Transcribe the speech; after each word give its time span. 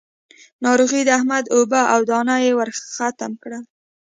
ناروغي 0.63 1.01
د 1.05 1.09
احمد 1.17 1.45
اوبه 1.55 1.81
او 1.93 1.99
دانه 2.09 2.35
يې 2.43 2.51
ورختم 2.59 3.31
کړل. 3.43 3.63